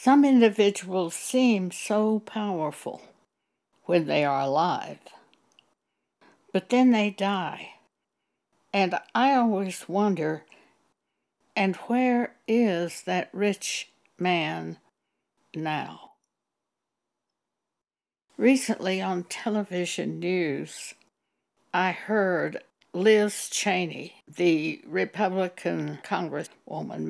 [0.00, 3.02] Some individuals seem so powerful
[3.86, 5.00] when they are alive,
[6.52, 7.70] but then they die.
[8.72, 10.44] And I always wonder
[11.56, 13.90] and where is that rich
[14.20, 14.78] man
[15.52, 16.12] now?
[18.36, 20.94] Recently on television news,
[21.74, 22.62] I heard
[22.92, 27.08] Liz Cheney, the Republican Congresswoman,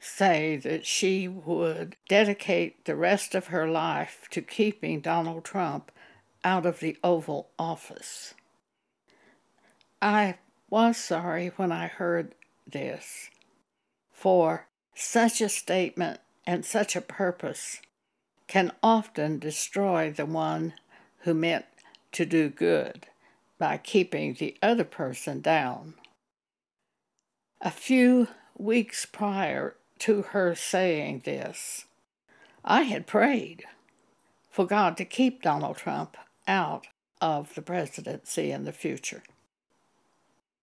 [0.00, 5.92] say that she would dedicate the rest of her life to keeping Donald Trump
[6.42, 8.34] out of the Oval Office.
[10.00, 10.38] I
[10.70, 12.34] was sorry when I heard
[12.66, 13.28] this,
[14.10, 17.80] for such a statement and such a purpose
[18.46, 20.72] can often destroy the one
[21.20, 21.66] who meant
[22.12, 23.06] to do good
[23.58, 25.94] by keeping the other person down.
[27.60, 31.86] A few weeks prior to her saying this,
[32.64, 33.64] I had prayed
[34.50, 36.16] for God to keep Donald Trump
[36.46, 36.88] out
[37.20, 39.22] of the presidency in the future.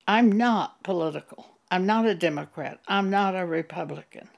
[0.08, 1.48] I'm not political.
[1.70, 2.80] I'm not a Democrat.
[2.88, 4.30] I'm not a Republican.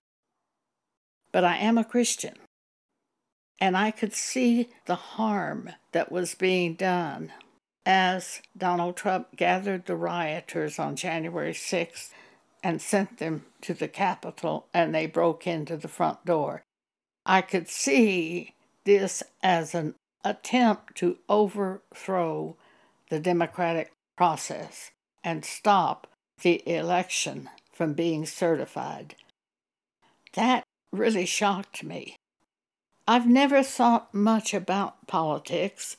[1.31, 2.35] But I am a Christian.
[3.61, 7.31] And I could see the harm that was being done
[7.85, 12.11] as Donald Trump gathered the rioters on January 6th
[12.63, 16.63] and sent them to the Capitol and they broke into the front door.
[17.25, 18.53] I could see
[18.85, 22.55] this as an attempt to overthrow
[23.09, 24.91] the democratic process
[25.23, 26.07] and stop
[26.41, 29.15] the election from being certified.
[30.33, 32.15] That really shocked me.
[33.07, 35.97] I've never thought much about politics.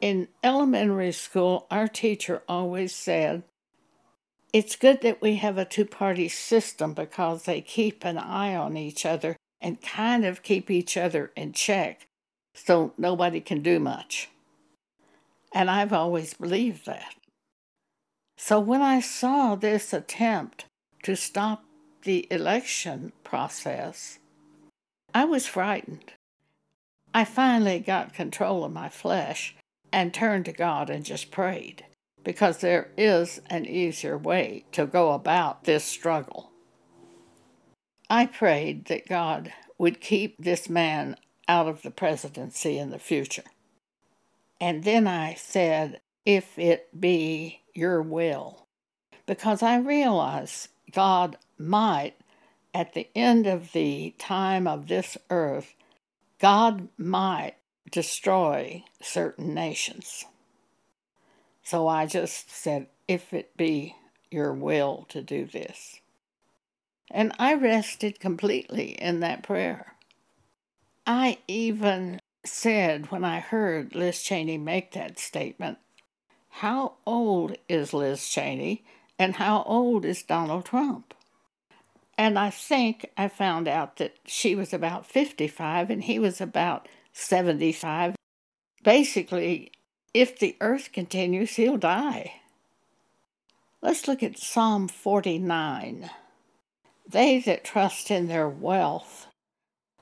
[0.00, 3.42] In elementary school, our teacher always said,
[4.52, 8.76] It's good that we have a two party system because they keep an eye on
[8.76, 12.06] each other and kind of keep each other in check
[12.54, 14.30] so nobody can do much.
[15.52, 17.14] And I've always believed that.
[18.38, 20.64] So when I saw this attempt
[21.02, 21.64] to stop
[22.02, 24.18] the election process,
[25.12, 26.12] I was frightened.
[27.12, 29.54] I finally got control of my flesh
[29.92, 31.84] and turned to God and just prayed
[32.28, 36.50] because there is an easier way to go about this struggle.
[38.10, 41.16] I prayed that God would keep this man
[41.48, 43.44] out of the presidency in the future.
[44.60, 48.66] And then I said, if it be your will.
[49.24, 52.14] Because I realize God might,
[52.74, 55.72] at the end of the time of this earth,
[56.38, 57.54] God might
[57.90, 60.26] destroy certain nations.
[61.68, 63.94] So I just said, if it be
[64.30, 66.00] your will to do this.
[67.10, 69.92] And I rested completely in that prayer.
[71.06, 75.76] I even said when I heard Liz Cheney make that statement,
[76.48, 78.82] how old is Liz Cheney
[79.18, 81.12] and how old is Donald Trump?
[82.16, 86.88] And I think I found out that she was about 55 and he was about
[87.12, 88.16] 75.
[88.82, 89.70] Basically,
[90.14, 92.40] if the earth continues, he'll die.
[93.82, 96.10] Let's look at Psalm 49.
[97.08, 99.26] They that trust in their wealth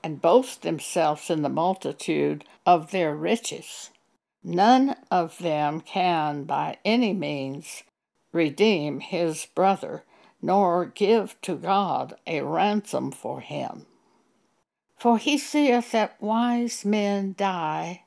[0.03, 3.91] and boast themselves in the multitude of their riches
[4.49, 7.83] None of them can by any means
[8.31, 10.05] redeem his brother,
[10.41, 13.87] nor give to God a ransom for him.
[14.97, 18.05] For he seeth that wise men die,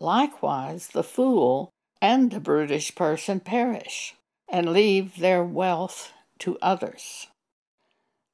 [0.00, 1.70] likewise the fool
[2.00, 4.14] and the brutish person perish,
[4.48, 7.26] and leave their wealth to others.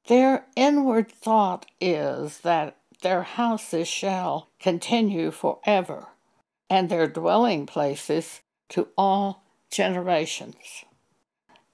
[0.07, 6.09] Their inward thought is that their houses shall continue forever
[6.69, 10.85] and their dwelling places to all generations.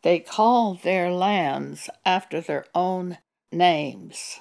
[0.02, 3.18] They call their lands after their own
[3.52, 4.40] names.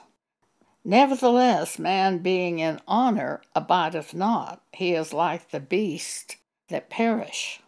[0.84, 6.36] Nevertheless, man being in honor abideth not, he is like the beast
[6.68, 7.60] that perish.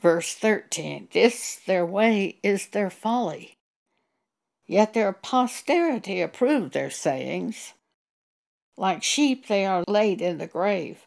[0.00, 3.56] Verse 13 This their way is their folly,
[4.66, 7.74] yet their posterity approve their sayings.
[8.76, 11.04] Like sheep they are laid in the grave.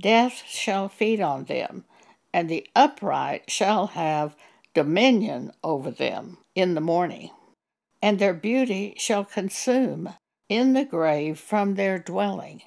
[0.00, 1.84] Death shall feed on them,
[2.32, 4.34] and the upright shall have
[4.74, 7.30] dominion over them in the morning,
[8.02, 10.12] and their beauty shall consume
[10.48, 12.60] in the grave from their dwelling.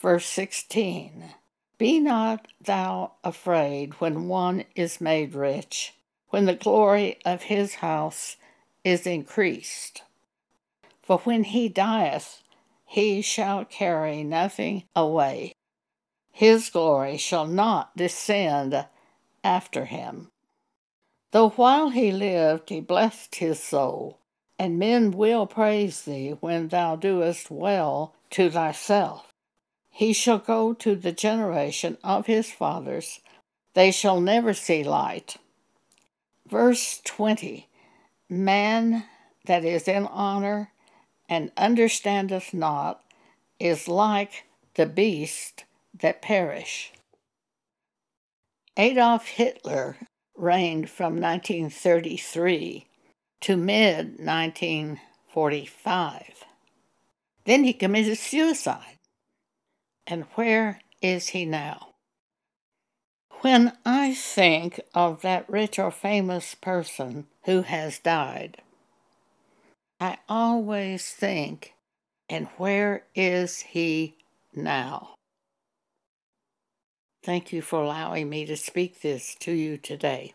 [0.00, 1.34] Verse 16
[1.76, 5.94] Be not thou afraid when one is made rich,
[6.30, 8.36] when the glory of his house
[8.82, 10.02] is increased.
[11.02, 12.42] For when he dieth,
[12.86, 15.52] he shall carry nothing away.
[16.32, 18.86] His glory shall not descend
[19.44, 20.30] after him.
[21.32, 24.18] Though while he lived he blessed his soul,
[24.58, 29.32] and men will praise thee when thou doest well to thyself.
[29.90, 33.20] He shall go to the generation of his fathers,
[33.74, 35.36] they shall never see light.
[36.46, 37.68] Verse 20
[38.28, 39.04] Man
[39.46, 40.72] that is in honor
[41.28, 43.02] and understandeth not
[43.58, 44.44] is like
[44.74, 45.64] the beast
[46.00, 46.92] that perish.
[48.76, 49.96] Adolf Hitler
[50.36, 52.87] reigned from 1933
[53.42, 56.44] to mid 1945.
[57.44, 58.96] Then he committed suicide.
[60.06, 61.90] And where is he now?
[63.40, 68.62] When I think of that rich or famous person who has died,
[70.00, 71.74] I always think,
[72.28, 74.16] and where is he
[74.54, 75.14] now?
[77.22, 80.34] Thank you for allowing me to speak this to you today.